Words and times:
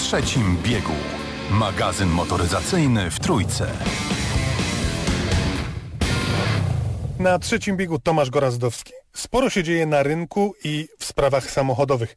trzecim 0.00 0.56
biegu. 0.62 0.92
Magazyn 1.50 2.08
motoryzacyjny 2.08 3.10
w 3.10 3.20
Trójce. 3.20 3.66
Na 7.18 7.38
trzecim 7.38 7.76
biegu 7.76 7.98
Tomasz 7.98 8.30
Gorazdowski. 8.30 8.92
Sporo 9.12 9.50
się 9.50 9.62
dzieje 9.62 9.86
na 9.86 10.02
rynku 10.02 10.54
i 10.64 10.88
w 10.98 11.04
sprawach 11.04 11.50
samochodowych. 11.50 12.16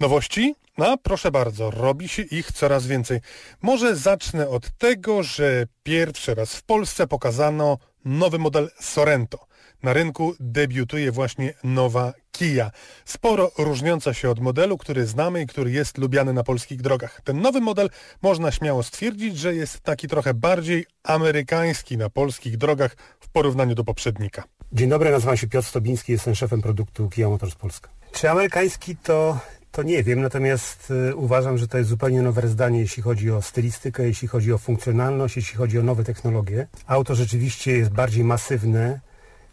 Nowości? 0.00 0.54
No, 0.78 0.96
proszę 0.98 1.30
bardzo, 1.30 1.70
robi 1.70 2.08
się 2.08 2.22
ich 2.22 2.52
coraz 2.52 2.86
więcej. 2.86 3.20
Może 3.62 3.96
zacznę 3.96 4.48
od 4.48 4.70
tego, 4.78 5.22
że 5.22 5.66
pierwszy 5.82 6.34
raz 6.34 6.56
w 6.56 6.62
Polsce 6.62 7.06
pokazano 7.06 7.78
nowy 8.04 8.38
model 8.38 8.70
Sorento. 8.80 9.46
Na 9.82 9.92
rynku 9.92 10.34
debiutuje 10.40 11.12
właśnie 11.12 11.54
nowa 11.64 12.12
Kia. 12.32 12.70
Sporo 13.04 13.50
różniąca 13.58 14.14
się 14.14 14.30
od 14.30 14.40
modelu, 14.40 14.78
który 14.78 15.06
znamy 15.06 15.42
i 15.42 15.46
który 15.46 15.70
jest 15.70 15.98
lubiany 15.98 16.32
na 16.32 16.44
polskich 16.44 16.82
drogach. 16.82 17.20
Ten 17.24 17.40
nowy 17.40 17.60
model 17.60 17.90
można 18.22 18.50
śmiało 18.50 18.82
stwierdzić, 18.82 19.38
że 19.38 19.54
jest 19.54 19.80
taki 19.80 20.08
trochę 20.08 20.34
bardziej 20.34 20.86
amerykański 21.04 21.96
na 21.96 22.10
polskich 22.10 22.56
drogach 22.56 22.96
w 23.20 23.28
porównaniu 23.28 23.74
do 23.74 23.84
poprzednika. 23.84 24.44
Dzień 24.72 24.88
dobry, 24.88 25.10
nazywam 25.10 25.36
się 25.36 25.48
Piotr 25.48 25.68
Stobiński, 25.68 26.12
jestem 26.12 26.34
szefem 26.34 26.62
produktu 26.62 27.08
Kia 27.08 27.28
Motors 27.28 27.54
Polska. 27.54 27.90
Czy 28.12 28.30
amerykański 28.30 28.96
to, 28.96 29.38
to 29.72 29.82
nie 29.82 30.02
wiem, 30.02 30.20
natomiast 30.20 30.90
y, 31.10 31.16
uważam, 31.16 31.58
że 31.58 31.68
to 31.68 31.78
jest 31.78 31.90
zupełnie 31.90 32.22
nowe 32.22 32.48
zdanie, 32.48 32.80
jeśli 32.80 33.02
chodzi 33.02 33.30
o 33.30 33.42
stylistykę, 33.42 34.06
jeśli 34.06 34.28
chodzi 34.28 34.52
o 34.52 34.58
funkcjonalność, 34.58 35.36
jeśli 35.36 35.56
chodzi 35.56 35.78
o 35.78 35.82
nowe 35.82 36.04
technologie. 36.04 36.66
Auto 36.86 37.14
rzeczywiście 37.14 37.72
jest 37.72 37.90
bardziej 37.90 38.24
masywne, 38.24 39.00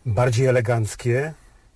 bardziej 0.05 0.47
eleganckie, 0.47 1.33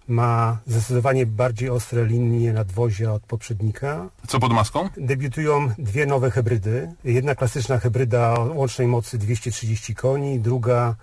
ma 0.08 0.58
zdecydowanie 0.68 1.26
bardziej 1.26 1.70
ostre 1.70 2.06
linie 2.06 2.54
nadwozia 2.54 3.14
od 3.14 3.24
poprzednika. 3.24 4.10
Co 4.28 4.40
pod 4.40 4.54
maską? 4.54 4.90
Debiutują 4.98 5.70
dwie 5.78 6.06
nowe 6.06 6.32
hybrydy. 6.32 6.94
Jedna 7.04 7.36
klasyczna 7.36 7.80
hybryda 7.80 8.34
o 8.34 8.44
łącznej 8.44 8.88
mocy 8.88 9.18
230 9.18 9.96
koni, 9.96 10.40
druga 10.40 10.96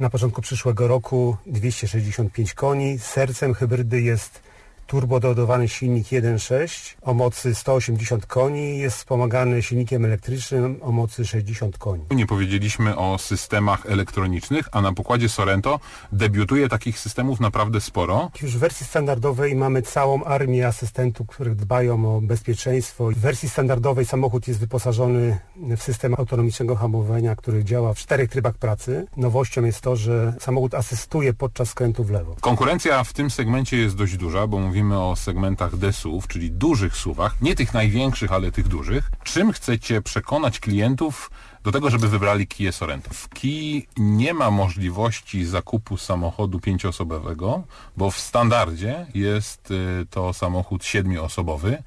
na 0.00 0.10
początku 0.10 0.42
przyszłego 0.42 0.88
roku 0.88 1.36
265 1.46 2.54
koni. 2.54 2.98
Sercem 2.98 3.54
hybrydy 3.54 4.00
jest 4.00 4.42
turbododowany 4.86 5.68
silnik 5.68 6.06
1.6 6.06 6.94
o 7.02 7.14
mocy 7.14 7.54
180 7.54 8.26
koni. 8.26 8.78
Jest 8.78 8.96
wspomagany 8.96 9.62
silnikiem 9.62 10.04
elektrycznym 10.04 10.78
o 10.82 10.92
mocy 10.92 11.26
60 11.26 11.78
koni. 11.78 12.04
Nie 12.10 12.26
powiedzieliśmy 12.26 12.96
o 12.96 13.18
systemach 13.18 13.86
elektronicznych, 13.86 14.68
a 14.72 14.80
na 14.80 14.92
pokładzie 14.92 15.28
Sorento 15.28 15.80
debiutuje 16.12 16.68
takich 16.68 16.98
systemów 16.98 17.40
naprawdę 17.40 17.80
sporo. 17.80 18.30
Już 18.42 18.56
w 18.56 18.58
wersji 18.58 18.86
standardowej 18.86 19.54
mamy 19.54 19.82
całą 19.82 20.24
armię 20.24 20.66
asystentów, 20.66 21.26
które 21.26 21.54
dbają 21.54 22.16
o 22.16 22.20
bezpieczeństwo. 22.20 23.10
W 23.10 23.18
wersji 23.18 23.48
standardowej 23.48 24.06
samochód 24.06 24.48
jest 24.48 24.60
wyposażony 24.60 25.38
w 25.76 25.82
system 25.82 26.14
autonomicznego 26.18 26.76
hamowania, 26.76 27.36
który 27.36 27.64
działa 27.64 27.94
w 27.94 27.98
czterech 27.98 28.30
trybach 28.30 28.54
pracy. 28.54 29.06
Nowością 29.16 29.64
jest 29.64 29.80
to, 29.80 29.96
że 29.96 30.34
samochód 30.40 30.74
asystuje 30.74 31.34
podczas 31.34 31.68
skrętu 31.68 32.04
w 32.04 32.10
lewo. 32.10 32.36
Konkurencja 32.40 33.04
w 33.04 33.12
tym 33.12 33.30
segmencie 33.30 33.76
jest 33.76 33.96
dość 33.96 34.16
duża, 34.16 34.46
bo 34.46 34.58
mówimy 34.76 35.00
o 35.00 35.16
segmentach 35.16 35.76
D-SUV, 35.76 36.28
czyli 36.28 36.50
dużych 36.50 36.96
SUVach, 36.96 37.42
nie 37.42 37.54
tych 37.54 37.74
największych, 37.74 38.32
ale 38.32 38.52
tych 38.52 38.68
dużych. 38.68 39.10
Czym 39.24 39.52
chcecie 39.52 40.02
przekonać 40.02 40.60
klientów 40.60 41.30
do 41.64 41.72
tego, 41.72 41.90
żeby 41.90 42.08
wybrali 42.08 42.46
Kia 42.46 42.72
Sorento? 42.72 43.10
W 43.14 43.28
Kii 43.28 43.88
nie 43.96 44.34
ma 44.34 44.50
możliwości 44.50 45.44
zakupu 45.44 45.96
samochodu 45.96 46.60
pięcioosobowego, 46.60 47.62
bo 47.96 48.10
w 48.10 48.18
standardzie 48.18 49.06
jest 49.14 49.70
y, 49.70 50.06
to 50.10 50.32
samochód 50.32 50.84
siedmioosobowy. 50.84 51.82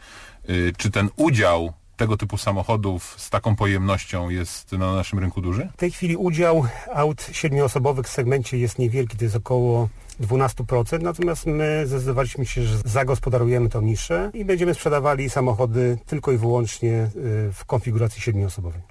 Y, 0.49 0.73
Czy 0.77 0.91
ten 0.91 1.09
udział 1.15 1.73
tego 1.99 2.17
typu 2.17 2.37
samochodów 2.37 3.15
z 3.17 3.29
taką 3.29 3.55
pojemnością 3.55 4.29
jest 4.29 4.71
na 4.71 4.93
naszym 4.93 5.19
rynku 5.19 5.41
duży? 5.41 5.69
W 5.73 5.77
tej 5.77 5.91
chwili 5.91 6.15
udział 6.15 6.65
aut 6.93 7.27
siedmioosobowych 7.31 8.05
w 8.05 8.09
segmencie 8.09 8.57
jest 8.57 8.79
niewielki, 8.79 9.17
to 9.17 9.23
jest 9.23 9.35
około 9.35 9.89
12%, 10.21 11.01
natomiast 11.01 11.45
my 11.45 11.83
zdecydowaliśmy 11.87 12.45
się, 12.45 12.63
że 12.63 12.77
zagospodarujemy 12.85 13.69
tą 13.69 13.81
niszę 13.81 14.31
i 14.33 14.45
będziemy 14.45 14.73
sprzedawali 14.73 15.29
samochody 15.29 15.97
tylko 16.05 16.31
i 16.31 16.37
wyłącznie 16.37 16.91
y, 16.91 17.09
w 17.53 17.65
konfiguracji 17.65 18.21
siedmioosobowej. 18.21 18.81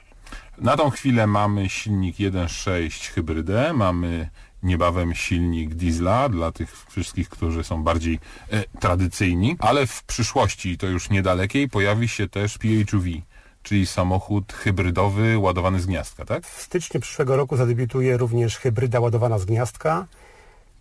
Na 0.59 0.77
tą 0.77 0.91
chwilę 0.91 1.27
mamy 1.27 1.69
silnik 1.69 2.17
1.6 2.17 3.11
hybrydę, 3.11 3.73
mamy 3.73 4.31
niebawem 4.63 5.15
silnik 5.15 5.75
diesla 5.75 6.29
dla 6.29 6.53
tych 6.53 6.87
wszystkich, 6.91 7.29
którzy 7.29 7.65
są 7.65 7.83
bardziej 7.83 8.19
e, 8.53 8.65
tradycyjni, 8.81 9.57
ale 9.59 9.87
w 9.87 10.05
przyszłości, 10.05 10.79
to 10.79 10.87
już 10.87 11.11
niedalekiej, 11.11 11.69
pojawi 11.69 12.09
się 12.09 12.29
też 12.29 12.59
PHEV, 12.59 13.23
czyli 13.63 13.87
samochód 13.87 14.53
hybrydowy 14.53 15.39
ładowany 15.39 15.81
z 15.81 15.87
gniazdka, 15.87 16.25
tak? 16.25 16.47
W 16.47 16.63
styczniu 16.63 17.01
przyszłego 17.01 17.37
roku 17.37 17.57
zadebiutuje 17.57 18.17
również 18.17 18.57
hybryda 18.57 19.01
ładowana 19.01 19.39
z 19.39 19.45
gniazdka. 19.45 20.07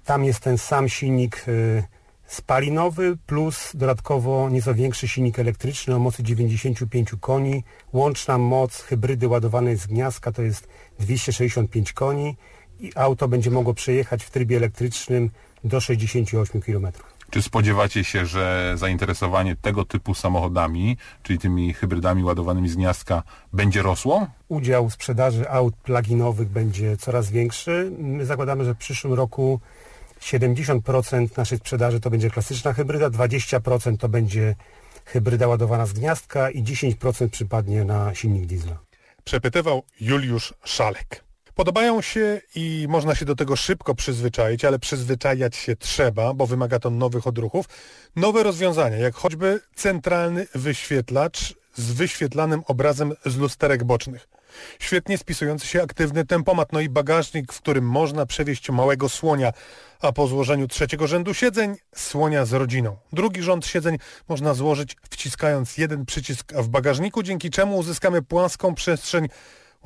Tam 0.05 0.23
jest 0.23 0.39
ten 0.39 0.57
sam 0.57 0.89
silnik 0.89 1.47
y, 1.47 1.83
spalinowy 2.27 3.17
plus 3.25 3.71
dodatkowo 3.73 4.49
nieco 4.49 4.73
większy 4.73 5.07
silnik 5.07 5.39
elektryczny 5.39 5.95
o 5.95 5.99
mocy 5.99 6.23
95 6.23 7.09
koni. 7.19 7.63
Łączna 7.93 8.37
moc 8.37 8.81
hybrydy 8.81 9.27
ładowanej 9.27 9.77
z 9.77 9.87
gniazdka 9.87 10.31
to 10.31 10.41
jest 10.41 10.67
265 10.99 11.93
koni 11.93 12.35
i 12.79 12.91
auto 12.95 13.27
będzie 13.27 13.51
mogło 13.51 13.73
przejechać 13.73 14.23
w 14.23 14.29
trybie 14.29 14.57
elektrycznym 14.57 15.29
do 15.63 15.79
68 15.79 16.61
km. 16.61 16.87
Czy 17.29 17.41
spodziewacie 17.41 18.03
się, 18.03 18.25
że 18.25 18.73
zainteresowanie 18.75 19.55
tego 19.55 19.85
typu 19.85 20.13
samochodami, 20.13 20.97
czyli 21.23 21.39
tymi 21.39 21.73
hybrydami 21.73 22.23
ładowanymi 22.23 22.69
z 22.69 22.75
gniazdka, 22.75 23.23
będzie 23.53 23.81
rosło? 23.81 24.27
Udział 24.47 24.89
sprzedaży 24.89 25.49
aut 25.49 25.75
plug-inowych 25.75 26.47
będzie 26.47 26.97
coraz 26.97 27.29
większy. 27.29 27.91
My 27.97 28.25
zakładamy, 28.25 28.65
że 28.65 28.73
w 28.73 28.77
przyszłym 28.77 29.13
roku 29.13 29.59
70% 30.21 31.37
naszej 31.37 31.57
sprzedaży 31.57 31.99
to 31.99 32.09
będzie 32.09 32.29
klasyczna 32.29 32.73
hybryda, 32.73 33.09
20% 33.09 33.97
to 33.97 34.09
będzie 34.09 34.55
hybryda 35.05 35.47
ładowana 35.47 35.85
z 35.85 35.93
gniazdka 35.93 36.49
i 36.49 36.63
10% 36.63 37.29
przypadnie 37.29 37.83
na 37.83 38.15
silnik 38.15 38.45
diesla. 38.45 38.77
Przepytywał 39.23 39.83
Juliusz 40.01 40.53
Szalek. 40.63 41.26
Podobają 41.57 42.01
się 42.01 42.41
i 42.55 42.85
można 42.89 43.15
się 43.15 43.25
do 43.25 43.35
tego 43.35 43.55
szybko 43.55 43.95
przyzwyczaić, 43.95 44.65
ale 44.65 44.79
przyzwyczajać 44.79 45.55
się 45.55 45.75
trzeba, 45.75 46.33
bo 46.33 46.47
wymaga 46.47 46.79
to 46.79 46.89
nowych 46.89 47.27
odruchów. 47.27 47.65
Nowe 48.15 48.43
rozwiązania, 48.43 48.97
jak 48.97 49.15
choćby 49.15 49.59
centralny 49.75 50.47
wyświetlacz 50.55 51.53
z 51.75 51.91
wyświetlanym 51.91 52.63
obrazem 52.67 53.13
z 53.25 53.37
lusterek 53.37 53.83
bocznych. 53.83 54.27
Świetnie 54.79 55.17
spisujący 55.17 55.67
się 55.67 55.83
aktywny 55.83 56.25
tempomat, 56.25 56.73
no 56.73 56.79
i 56.79 56.89
bagażnik, 56.89 57.53
w 57.53 57.61
którym 57.61 57.85
można 57.89 58.25
przewieźć 58.25 58.69
małego 58.69 59.09
słonia, 59.09 59.53
a 60.01 60.11
po 60.11 60.27
złożeniu 60.27 60.67
trzeciego 60.67 61.07
rzędu 61.07 61.33
siedzeń 61.33 61.75
słonia 61.95 62.45
z 62.45 62.53
rodziną. 62.53 62.97
Drugi 63.13 63.43
rząd 63.43 63.65
siedzeń 63.65 63.97
można 64.29 64.53
złożyć 64.53 64.95
wciskając 65.09 65.77
jeden 65.77 66.05
przycisk 66.05 66.53
w 66.53 66.67
bagażniku, 66.67 67.23
dzięki 67.23 67.49
czemu 67.49 67.77
uzyskamy 67.77 68.21
płaską 68.21 68.75
przestrzeń 68.75 69.27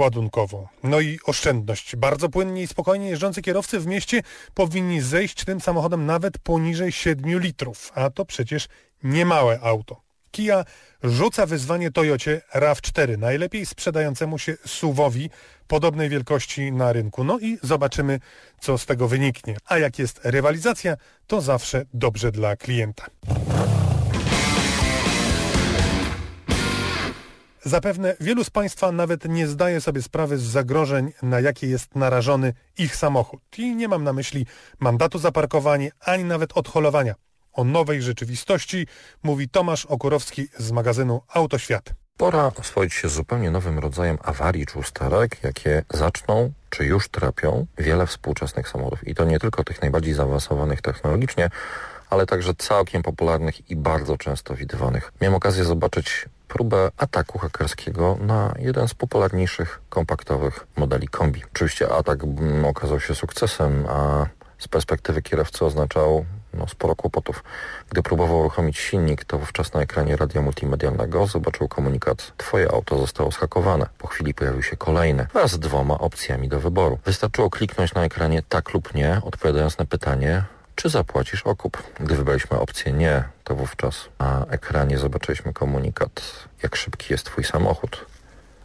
ładunkową. 0.01 0.67
No 0.83 0.99
i 0.99 1.19
oszczędność. 1.25 1.95
Bardzo 1.95 2.29
płynnie 2.29 2.63
i 2.63 2.67
spokojnie 2.67 3.09
jeżdżący 3.09 3.41
kierowcy 3.41 3.79
w 3.79 3.87
mieście 3.87 4.21
powinni 4.53 5.01
zejść 5.01 5.45
tym 5.45 5.61
samochodem 5.61 6.05
nawet 6.05 6.37
poniżej 6.37 6.91
7 6.91 7.39
litrów, 7.39 7.91
a 7.95 8.09
to 8.09 8.25
przecież 8.25 8.67
niemałe 9.03 9.59
auto. 9.61 10.01
Kia 10.31 10.65
rzuca 11.03 11.45
wyzwanie 11.45 11.91
Toyocie 11.91 12.41
RAV4, 12.55 13.17
najlepiej 13.17 13.65
sprzedającemu 13.65 14.39
się 14.39 14.57
SUV-owi 14.65 15.29
podobnej 15.67 16.09
wielkości 16.09 16.71
na 16.71 16.93
rynku. 16.93 17.23
No 17.23 17.39
i 17.39 17.57
zobaczymy, 17.63 18.19
co 18.59 18.77
z 18.77 18.85
tego 18.85 19.07
wyniknie. 19.07 19.57
A 19.65 19.77
jak 19.77 19.99
jest 19.99 20.19
rywalizacja, 20.23 20.97
to 21.27 21.41
zawsze 21.41 21.85
dobrze 21.93 22.31
dla 22.31 22.55
klienta. 22.55 23.05
Zapewne 27.65 28.15
wielu 28.19 28.43
z 28.43 28.49
Państwa 28.49 28.91
nawet 28.91 29.25
nie 29.25 29.47
zdaje 29.47 29.81
sobie 29.81 30.01
sprawy 30.01 30.37
z 30.37 30.41
zagrożeń, 30.41 31.11
na 31.21 31.39
jakie 31.39 31.67
jest 31.67 31.95
narażony 31.95 32.53
ich 32.77 32.95
samochód. 32.95 33.41
I 33.57 33.75
nie 33.75 33.87
mam 33.87 34.03
na 34.03 34.13
myśli 34.13 34.45
mandatu 34.79 35.19
za 35.19 35.31
parkowanie, 35.31 35.91
ani 35.99 36.23
nawet 36.23 36.57
odholowania. 36.57 37.15
O 37.53 37.63
nowej 37.63 38.01
rzeczywistości 38.01 38.87
mówi 39.23 39.49
Tomasz 39.49 39.85
Okurowski 39.85 40.47
z 40.57 40.71
magazynu 40.71 41.21
Autoświat. 41.33 41.93
Pora 42.17 42.51
oswoić 42.59 42.93
się 42.93 43.09
z 43.09 43.13
zupełnie 43.13 43.51
nowym 43.51 43.79
rodzajem 43.79 44.17
awarii 44.21 44.65
czy 44.65 44.79
usterek, 44.79 45.43
jakie 45.43 45.83
zaczną 45.93 46.51
czy 46.69 46.85
już 46.85 47.09
trapią 47.09 47.65
wiele 47.77 48.07
współczesnych 48.07 48.69
samochodów. 48.69 49.07
I 49.07 49.15
to 49.15 49.25
nie 49.25 49.39
tylko 49.39 49.63
tych 49.63 49.81
najbardziej 49.81 50.13
zaawansowanych 50.13 50.81
technologicznie, 50.81 51.49
ale 52.09 52.25
także 52.25 52.53
całkiem 52.53 53.03
popularnych 53.03 53.69
i 53.71 53.75
bardzo 53.75 54.17
często 54.17 54.55
widywanych. 54.55 55.13
Miałem 55.21 55.35
okazję 55.35 55.63
zobaczyć 55.63 56.25
próbę 56.53 56.91
ataku 56.97 57.39
hakerskiego 57.39 58.17
na 58.21 58.53
jeden 58.59 58.87
z 58.87 58.93
popularniejszych 58.93 59.81
kompaktowych 59.89 60.67
modeli 60.75 61.07
kombi. 61.07 61.43
Oczywiście 61.53 61.89
atak 61.89 62.23
mm, 62.23 62.65
okazał 62.65 62.99
się 62.99 63.15
sukcesem, 63.15 63.85
a 63.89 64.25
z 64.59 64.67
perspektywy 64.67 65.21
kierowcy 65.21 65.65
oznaczał 65.65 66.25
no, 66.53 66.67
sporo 66.67 66.95
kłopotów. 66.95 67.43
Gdy 67.89 68.03
próbował 68.03 68.39
uruchomić 68.39 68.77
silnik, 68.77 69.25
to 69.25 69.37
wówczas 69.37 69.73
na 69.73 69.81
ekranie 69.81 70.15
radia 70.17 70.41
multimedialnego 70.41 71.27
zobaczył 71.27 71.67
komunikat 71.67 72.33
Twoje 72.37 72.71
auto 72.71 72.99
zostało 72.99 73.31
schakowane. 73.31 73.85
Po 73.97 74.07
chwili 74.07 74.33
pojawił 74.33 74.63
się 74.63 74.77
kolejny, 74.77 75.27
wraz 75.33 75.51
z 75.51 75.59
dwoma 75.59 75.99
opcjami 75.99 76.47
do 76.47 76.59
wyboru. 76.59 76.99
Wystarczyło 77.05 77.49
kliknąć 77.49 77.93
na 77.93 78.03
ekranie 78.03 78.43
tak 78.49 78.73
lub 78.73 78.93
nie, 78.95 79.21
odpowiadając 79.23 79.77
na 79.77 79.85
pytanie, 79.85 80.43
czy 80.81 80.89
zapłacisz 80.89 81.41
okup. 81.43 81.83
Gdy 81.99 82.15
wybraliśmy 82.15 82.59
opcję 82.59 82.91
nie, 82.91 83.23
to 83.43 83.55
wówczas 83.55 83.95
na 84.19 84.45
ekranie 84.49 84.97
zobaczyliśmy 84.97 85.53
komunikat, 85.53 86.47
jak 86.63 86.75
szybki 86.75 87.13
jest 87.13 87.25
Twój 87.25 87.43
samochód 87.43 88.05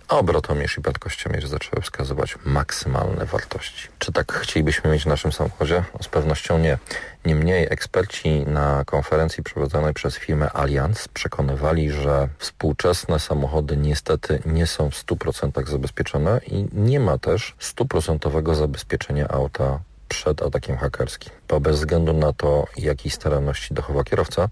a 0.08 0.16
obrotomierz 0.16 0.78
i 0.78 0.80
prędkościomierz 0.80 1.46
zaczęły 1.46 1.82
wskazywać 1.82 2.38
maksymalne 2.44 3.26
wartości. 3.26 3.88
Czy 3.98 4.12
tak 4.12 4.32
chcielibyśmy 4.32 4.90
mieć 4.90 5.02
w 5.02 5.06
naszym 5.06 5.32
samochodzie? 5.32 5.84
No, 5.94 6.02
z 6.02 6.08
pewnością 6.08 6.58
nie. 6.58 6.78
Niemniej 7.24 7.66
eksperci 7.70 8.46
na 8.46 8.84
konferencji 8.84 9.42
prowadzonej 9.42 9.94
przez 9.94 10.16
firmę 10.16 10.50
Allianz 10.52 11.08
przekonywali, 11.08 11.90
że 11.90 12.28
współczesne 12.38 13.18
samochody 13.18 13.76
niestety 13.76 14.42
nie 14.46 14.66
są 14.66 14.90
w 14.90 14.94
100% 14.94 15.66
zabezpieczone 15.66 16.40
i 16.46 16.66
nie 16.72 17.00
ma 17.00 17.18
też 17.18 17.54
stuprocentowego 17.58 18.54
zabezpieczenia 18.54 19.28
auta 19.28 19.80
przed 20.08 20.42
atakiem 20.42 20.76
hakerskim. 20.76 21.32
Bo 21.48 21.60
bez 21.60 21.76
względu 21.78 22.12
na 22.12 22.32
to, 22.32 22.66
jakiej 22.76 23.10
staranności 23.10 23.74
dochowa 23.74 24.04
kierowca, 24.04 24.48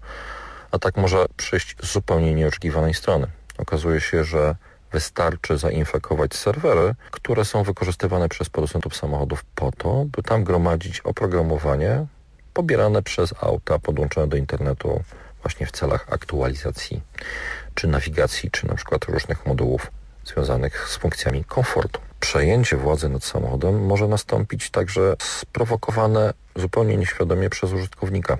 atak 0.71 0.97
może 0.97 1.25
przyjść 1.37 1.75
z 1.83 1.91
zupełnie 1.93 2.33
nieoczekiwanej 2.33 2.93
strony. 2.93 3.27
Okazuje 3.57 4.01
się, 4.01 4.23
że 4.23 4.55
Wystarczy 4.95 5.57
zainfekować 5.57 6.35
serwery, 6.35 6.95
które 7.11 7.45
są 7.45 7.63
wykorzystywane 7.63 8.29
przez 8.29 8.49
producentów 8.49 8.95
samochodów 8.95 9.45
po 9.55 9.71
to, 9.71 10.05
by 10.05 10.23
tam 10.23 10.43
gromadzić 10.43 10.99
oprogramowanie 10.99 12.05
pobierane 12.53 13.01
przez 13.03 13.33
auta 13.41 13.79
podłączone 13.79 14.27
do 14.27 14.37
internetu 14.37 15.03
właśnie 15.41 15.65
w 15.65 15.71
celach 15.71 16.05
aktualizacji, 16.09 17.01
czy 17.73 17.87
nawigacji, 17.87 18.51
czy 18.51 18.67
na 18.67 18.75
przykład 18.75 19.05
różnych 19.05 19.45
modułów 19.45 19.91
związanych 20.25 20.89
z 20.89 20.97
funkcjami 20.97 21.43
komfortu. 21.43 21.99
Przejęcie 22.19 22.77
władzy 22.77 23.09
nad 23.09 23.23
samochodem 23.23 23.85
może 23.85 24.07
nastąpić 24.07 24.69
także 24.69 25.15
sprowokowane 25.19 26.33
zupełnie 26.55 26.97
nieświadomie 26.97 27.49
przez 27.49 27.73
użytkownika. 27.73 28.37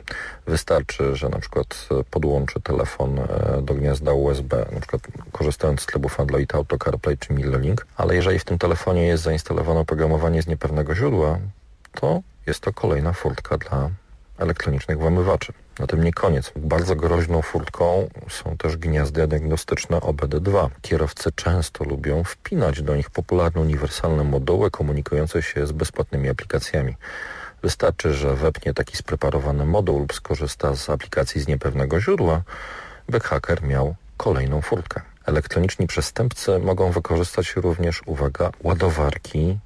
Wystarczy, 0.47 1.15
że 1.15 1.29
na 1.29 1.39
przykład 1.39 1.87
podłączy 2.11 2.61
telefon 2.61 3.19
e, 3.19 3.61
do 3.61 3.73
gniazda 3.73 4.13
USB, 4.13 4.65
na 4.71 4.79
przykład 4.79 5.01
korzystając 5.31 5.81
z 5.81 5.85
trybów 5.85 6.19
Android 6.19 6.55
Auto 6.55 6.77
CarPlay 6.77 7.17
czy 7.17 7.33
MirrorLink, 7.33 7.87
ale 7.97 8.15
jeżeli 8.15 8.39
w 8.39 8.45
tym 8.45 8.57
telefonie 8.59 9.07
jest 9.07 9.23
zainstalowane 9.23 9.79
oprogramowanie 9.79 10.41
z 10.41 10.47
niepewnego 10.47 10.95
źródła, 10.95 11.39
to 11.91 12.21
jest 12.47 12.59
to 12.59 12.73
kolejna 12.73 13.13
furtka 13.13 13.57
dla 13.57 13.89
elektronicznych 14.37 14.99
włamywaczy. 14.99 15.53
Na 15.79 15.87
tym 15.87 16.03
nie 16.03 16.13
koniec. 16.13 16.51
Bardzo 16.55 16.95
groźną 16.95 17.41
furtką 17.41 18.09
są 18.29 18.57
też 18.57 18.77
gniazda 18.77 19.27
diagnostyczne 19.27 19.97
OBD2. 19.97 20.69
Kierowcy 20.81 21.31
często 21.31 21.83
lubią 21.83 22.23
wpinać 22.23 22.81
do 22.81 22.95
nich 22.95 23.09
popularne 23.09 23.61
uniwersalne 23.61 24.23
moduły 24.23 24.71
komunikujące 24.71 25.41
się 25.41 25.67
z 25.67 25.71
bezpłatnymi 25.71 26.29
aplikacjami. 26.29 26.95
Wystarczy, 27.61 28.13
że 28.13 28.35
wepnie 28.35 28.73
taki 28.73 28.97
spreparowany 28.97 29.65
moduł 29.65 29.99
lub 29.99 30.13
skorzysta 30.13 30.75
z 30.75 30.89
aplikacji 30.89 31.41
z 31.41 31.47
niepewnego 31.47 32.01
źródła, 32.01 32.41
by 33.09 33.19
haker 33.19 33.63
miał 33.63 33.95
kolejną 34.17 34.61
furtkę. 34.61 35.01
Elektroniczni 35.25 35.87
przestępcy 35.87 36.59
mogą 36.59 36.91
wykorzystać 36.91 37.55
również, 37.55 38.01
uwaga, 38.05 38.51
ładowarki 38.63 39.57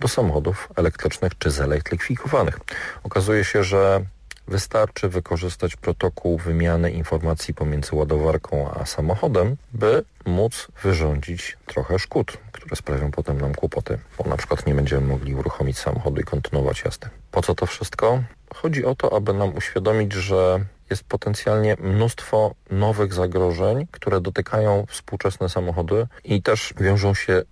do 0.00 0.08
samochodów 0.08 0.68
elektrycznych 0.76 1.38
czy 1.38 1.50
zelektryfikowanych. 1.50 2.60
Okazuje 3.02 3.44
się, 3.44 3.64
że 3.64 4.04
Wystarczy 4.48 5.08
wykorzystać 5.08 5.76
protokół 5.76 6.38
wymiany 6.38 6.90
informacji 6.90 7.54
pomiędzy 7.54 7.96
ładowarką 7.96 8.70
a 8.74 8.86
samochodem, 8.86 9.56
by 9.72 10.04
móc 10.26 10.68
wyrządzić 10.82 11.56
trochę 11.66 11.98
szkód, 11.98 12.38
które 12.52 12.76
sprawią 12.76 13.10
potem 13.10 13.40
nam 13.40 13.54
kłopoty, 13.54 13.98
bo 14.18 14.30
na 14.30 14.36
przykład 14.36 14.66
nie 14.66 14.74
będziemy 14.74 15.06
mogli 15.06 15.34
uruchomić 15.34 15.78
samochodu 15.78 16.20
i 16.20 16.24
kontynuować 16.24 16.82
jazdy. 16.84 17.08
Po 17.30 17.42
co 17.42 17.54
to 17.54 17.66
wszystko? 17.66 18.22
Chodzi 18.54 18.84
o 18.84 18.94
to, 18.94 19.16
aby 19.16 19.32
nam 19.32 19.56
uświadomić, 19.56 20.12
że 20.12 20.64
jest 20.90 21.04
potencjalnie 21.04 21.76
mnóstwo 21.80 22.54
nowych 22.70 23.14
zagrożeń, 23.14 23.86
które 23.90 24.20
dotykają 24.20 24.86
współczesne 24.88 25.48
samochody 25.48 26.06
i 26.24 26.42
też 26.42 26.74
wiążą 26.80 27.14
się 27.14 27.42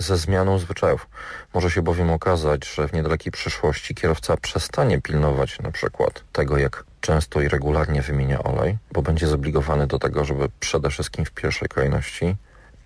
ze 0.00 0.16
zmianą 0.16 0.58
zwyczajów. 0.58 1.08
Może 1.54 1.70
się 1.70 1.82
bowiem 1.82 2.10
okazać, 2.10 2.74
że 2.74 2.88
w 2.88 2.92
niedalekiej 2.92 3.32
przyszłości 3.32 3.94
kierowca 3.94 4.36
przestanie 4.36 5.00
pilnować 5.00 5.58
na 5.58 5.70
przykład 5.70 6.24
tego, 6.32 6.58
jak 6.58 6.84
często 7.00 7.40
i 7.40 7.48
regularnie 7.48 8.02
wymienia 8.02 8.42
olej, 8.42 8.78
bo 8.92 9.02
będzie 9.02 9.26
zobligowany 9.26 9.86
do 9.86 9.98
tego, 9.98 10.24
żeby 10.24 10.48
przede 10.60 10.90
wszystkim 10.90 11.24
w 11.24 11.30
pierwszej 11.30 11.68
kolejności 11.68 12.36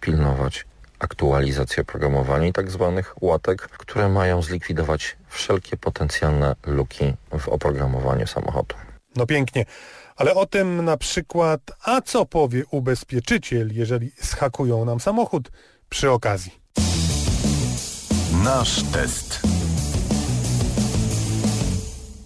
pilnować 0.00 0.66
aktualizacji 0.98 1.80
oprogramowania 1.80 2.46
i 2.46 2.52
tak 2.52 2.70
zwanych 2.70 3.22
łatek, 3.22 3.62
które 3.62 4.08
mają 4.08 4.42
zlikwidować 4.42 5.16
wszelkie 5.28 5.76
potencjalne 5.76 6.56
luki 6.66 7.14
w 7.38 7.48
oprogramowaniu 7.48 8.26
samochodu. 8.26 8.74
No 9.16 9.26
pięknie. 9.26 9.64
Ale 10.16 10.34
o 10.34 10.46
tym 10.46 10.84
na 10.84 10.96
przykład, 10.96 11.60
a 11.84 12.00
co 12.00 12.26
powie 12.26 12.62
ubezpieczyciel, 12.70 13.70
jeżeli 13.72 14.12
schakują 14.22 14.84
nam 14.84 15.00
samochód 15.00 15.50
przy 15.88 16.10
okazji. 16.10 16.64
Nasz 18.44 18.82
test. 18.82 19.40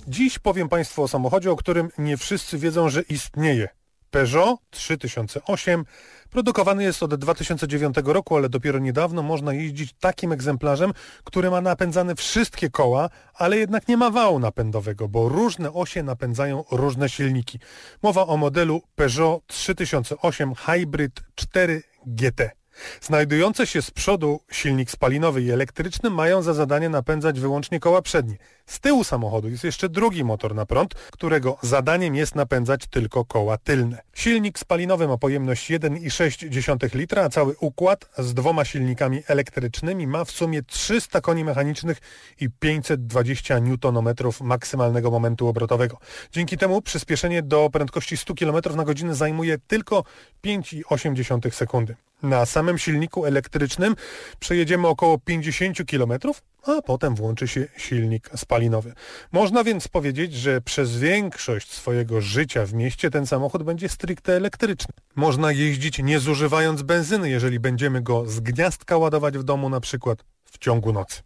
Dziś 0.09 0.39
powiem 0.39 0.69
Państwu 0.69 1.03
o 1.03 1.09
samochodzie, 1.09 1.51
o 1.51 1.57
którym 1.57 1.89
nie 1.99 2.17
wszyscy 2.17 2.59
wiedzą, 2.59 2.89
że 2.89 3.03
istnieje. 3.03 3.69
Peugeot 4.11 4.61
3008 4.71 5.85
produkowany 6.31 6.83
jest 6.83 7.03
od 7.03 7.15
2009 7.15 7.97
roku, 8.05 8.37
ale 8.37 8.49
dopiero 8.49 8.79
niedawno 8.79 9.23
można 9.23 9.53
jeździć 9.53 9.93
takim 10.01 10.33
egzemplarzem, 10.33 10.93
który 11.25 11.51
ma 11.51 11.61
napędzane 11.61 12.15
wszystkie 12.15 12.71
koła, 12.71 13.11
ale 13.35 13.57
jednak 13.59 13.89
nie 13.89 13.97
ma 13.97 14.11
wału 14.11 14.39
napędowego, 14.39 15.09
bo 15.09 15.29
różne 15.29 15.73
osie 15.73 16.03
napędzają 16.03 16.65
różne 16.71 17.09
silniki. 17.09 17.59
Mowa 18.03 18.27
o 18.27 18.37
modelu 18.37 18.83
Peugeot 18.95 19.47
3008 19.47 20.55
Hybrid 20.55 21.21
4 21.35 21.83
GT. 22.07 22.58
Znajdujące 23.01 23.67
się 23.67 23.83
z 23.83 23.91
przodu 23.91 24.41
silnik 24.53 24.91
spalinowy 24.91 25.43
i 25.43 25.51
elektryczny 25.51 26.11
mają 26.11 26.43
za 26.43 26.55
zadanie 26.55 26.89
napędzać 26.89 27.41
wyłącznie 27.41 27.81
koła 27.81 28.03
przednie. 28.03 28.37
Z 28.67 28.81
tyłu 28.81 29.05
samochodu 29.05 29.49
jest 29.49 29.65
jeszcze 29.65 29.89
drugi 29.89 30.25
motor 30.25 30.55
na 30.55 30.67
prąd, 30.67 30.95
którego 30.95 31.59
zadaniem 31.63 32.15
jest 32.15 32.35
napędzać 32.35 32.87
tylko 32.87 33.25
koła 33.25 33.59
tylne. 33.59 34.01
Silnik 34.15 34.59
spalinowy 34.59 35.09
ma 35.09 35.19
pojemność 35.19 35.71
1,6 35.71 36.95
litra, 36.95 37.25
a 37.25 37.29
cały 37.29 37.55
układ 37.61 38.09
z 38.19 38.35
dwoma 38.35 38.65
silnikami 38.65 39.23
elektrycznymi 39.27 40.07
ma 40.07 40.25
w 40.25 40.31
sumie 40.31 40.63
300 40.63 41.21
koni 41.21 41.45
mechanicznych 41.45 41.99
i 42.41 42.51
520 42.51 43.57
Nm 43.57 44.15
maksymalnego 44.41 45.11
momentu 45.11 45.49
obrotowego. 45.49 45.99
Dzięki 46.33 46.59
temu 46.59 46.83
przyspieszenie 46.83 47.43
do 47.43 47.71
prędkości 47.73 48.17
100 48.17 48.35
km 48.35 48.77
na 48.77 48.85
godzinę 48.85 49.15
zajmuje 49.15 49.59
tylko 49.59 50.05
5,8 50.45 51.51
sekundy. 51.51 51.97
Na 52.23 52.47
samym 52.47 52.79
silniku 52.79 53.27
elektrycznym 53.27 53.97
przejedziemy 54.39 54.89
około 54.89 55.19
50 55.19 55.79
km, 55.91 56.13
a 56.67 56.83
potem 56.83 57.15
włączy 57.15 57.49
się 57.49 57.67
silnik 57.77 58.31
spalinowy. 58.37 58.93
Można 59.33 59.65
więc 59.65 59.89
powiedzieć, 59.89 60.35
że 60.35 60.61
przez 60.61 60.97
większość 60.97 61.73
swojego 61.73 62.21
życia 62.21 62.67
w 62.67 62.75
mieście 62.75 63.11
ten 63.11 63.27
samochód 63.27 63.63
będzie 63.63 63.89
stricte 63.89 64.37
elektryczny. 64.37 64.95
Można 65.17 65.53
jeździć 65.53 65.99
nie 65.99 66.21
zużywając 66.21 66.83
benzyny, 66.83 67.31
jeżeli 67.31 67.61
będziemy 67.61 68.03
go 68.03 68.27
z 68.27 68.41
gniazdka 68.41 68.97
ładować 68.97 69.39
w 69.39 69.43
domu 69.43 69.69
na 69.69 69.81
przykład 69.81 70.25
w 70.45 70.59
ciągu 70.59 70.93
nocy. 70.93 71.23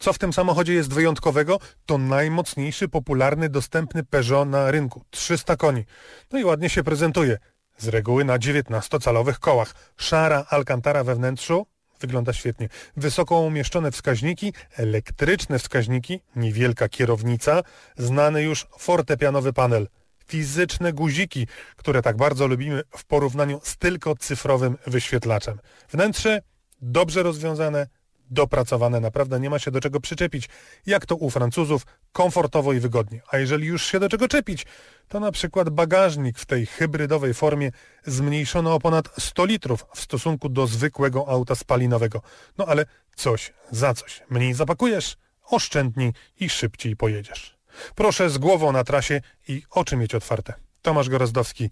Co 0.00 0.12
w 0.12 0.18
tym 0.18 0.32
samochodzie 0.32 0.74
jest 0.74 0.94
wyjątkowego? 0.94 1.58
To 1.86 1.98
najmocniejszy, 1.98 2.88
popularny, 2.88 3.48
dostępny 3.48 4.04
Peugeot 4.04 4.48
na 4.48 4.70
rynku. 4.70 5.02
300 5.10 5.56
koni. 5.56 5.84
No 6.32 6.38
i 6.38 6.44
ładnie 6.44 6.70
się 6.70 6.84
prezentuje. 6.84 7.38
Z 7.78 7.88
reguły 7.88 8.24
na 8.24 8.38
19-calowych 8.38 9.38
kołach. 9.38 9.74
Szara 9.96 10.44
Alcantara 10.50 11.04
we 11.04 11.14
wnętrzu 11.14 11.66
wygląda 12.00 12.32
świetnie. 12.32 12.68
Wysoko 12.96 13.40
umieszczone 13.40 13.90
wskaźniki, 13.90 14.52
elektryczne 14.76 15.58
wskaźniki, 15.58 16.20
niewielka 16.36 16.88
kierownica, 16.88 17.62
znany 17.96 18.42
już 18.42 18.66
fortepianowy 18.78 19.52
panel. 19.52 19.88
Fizyczne 20.26 20.92
guziki, 20.92 21.46
które 21.76 22.02
tak 22.02 22.16
bardzo 22.16 22.46
lubimy 22.46 22.82
w 22.96 23.04
porównaniu 23.04 23.60
z 23.62 23.76
tylko 23.76 24.16
cyfrowym 24.16 24.76
wyświetlaczem. 24.86 25.58
Wnętrze 25.90 26.42
dobrze 26.82 27.22
rozwiązane, 27.22 27.86
dopracowane, 28.30 29.00
naprawdę 29.00 29.40
nie 29.40 29.50
ma 29.50 29.58
się 29.58 29.70
do 29.70 29.80
czego 29.80 30.00
przyczepić. 30.00 30.48
Jak 30.86 31.06
to 31.06 31.16
u 31.16 31.30
Francuzów, 31.30 31.86
komfortowo 32.12 32.72
i 32.72 32.80
wygodnie. 32.80 33.20
A 33.30 33.38
jeżeli 33.38 33.66
już 33.66 33.86
się 33.86 34.00
do 34.00 34.08
czego 34.08 34.28
czepić, 34.28 34.66
to 35.08 35.20
na 35.20 35.32
przykład 35.32 35.70
bagażnik 35.70 36.38
w 36.38 36.46
tej 36.46 36.66
hybrydowej 36.66 37.34
formie 37.34 37.70
zmniejszono 38.06 38.74
o 38.74 38.80
ponad 38.80 39.08
100 39.18 39.44
litrów 39.44 39.86
w 39.94 40.00
stosunku 40.00 40.48
do 40.48 40.66
zwykłego 40.66 41.28
auta 41.28 41.54
spalinowego. 41.54 42.22
No 42.58 42.66
ale 42.66 42.84
coś 43.16 43.52
za 43.70 43.94
coś. 43.94 44.22
Mniej 44.30 44.54
zapakujesz, 44.54 45.16
oszczędniej 45.44 46.12
i 46.40 46.48
szybciej 46.48 46.96
pojedziesz. 46.96 47.58
Proszę 47.94 48.30
z 48.30 48.38
głową 48.38 48.72
na 48.72 48.84
trasie 48.84 49.20
i 49.48 49.62
oczy 49.70 49.96
mieć 49.96 50.14
otwarte. 50.14 50.54
Tomasz 50.82 51.08
Gorozdowski, 51.08 51.70